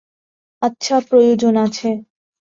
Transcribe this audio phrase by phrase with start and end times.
[0.61, 1.89] আচ্ছা, প্রয়োজন আছে।